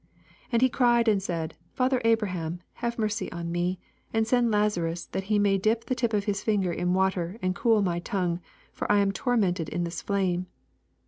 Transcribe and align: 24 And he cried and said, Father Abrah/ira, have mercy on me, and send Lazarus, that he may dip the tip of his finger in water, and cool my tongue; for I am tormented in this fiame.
24 0.49 0.49
And 0.53 0.61
he 0.63 0.69
cried 0.69 1.07
and 1.07 1.21
said, 1.21 1.55
Father 1.73 2.01
Abrah/ira, 2.03 2.57
have 2.77 2.97
mercy 2.97 3.31
on 3.31 3.51
me, 3.51 3.79
and 4.11 4.25
send 4.25 4.49
Lazarus, 4.49 5.05
that 5.05 5.25
he 5.25 5.37
may 5.37 5.59
dip 5.59 5.85
the 5.85 5.93
tip 5.93 6.11
of 6.11 6.23
his 6.25 6.41
finger 6.41 6.73
in 6.73 6.95
water, 6.95 7.37
and 7.43 7.53
cool 7.53 7.83
my 7.83 7.99
tongue; 7.99 8.39
for 8.73 8.91
I 8.91 8.97
am 8.97 9.11
tormented 9.11 9.69
in 9.69 9.83
this 9.83 10.01
fiame. 10.01 10.47